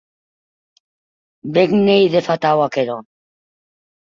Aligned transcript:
Be 1.53 1.63
n’ei 1.83 2.05
de 2.13 2.21
fatau 2.27 2.57
aquerò! 2.65 2.97